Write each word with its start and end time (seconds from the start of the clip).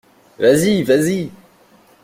Vas-y, 0.39 0.81
vas-y! 0.81 1.21